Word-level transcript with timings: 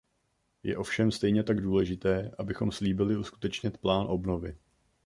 Je 0.63 0.77
ovšem 0.77 1.11
stejně 1.11 1.43
tak 1.43 1.61
důležité, 1.61 2.31
abychom 2.37 2.71
slíbili 2.71 3.17
uskutečnit 3.17 3.77
plán 3.77 4.05
obnovy. 4.05 4.57